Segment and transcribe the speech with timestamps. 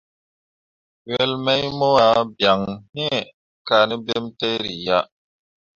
[1.09, 2.61] Wel mai mu ah bian
[3.05, 3.13] iŋ
[3.67, 5.05] kah ne ɓentǝǝri ah.